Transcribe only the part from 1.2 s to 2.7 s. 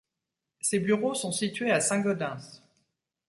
situés à Saint-Gaudens.